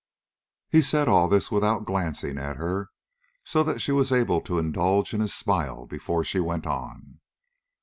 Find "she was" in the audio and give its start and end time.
3.83-4.11